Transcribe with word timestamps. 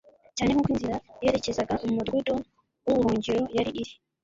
cyane 0.35 0.49
nkuko 0.51 0.69
inzira 0.73 0.95
yerekezaga 1.23 1.73
mu 1.81 1.89
mudugudu 1.95 2.33
wubuhungiro 2.85 3.41
yari 3.57 3.71
iri 3.81 3.93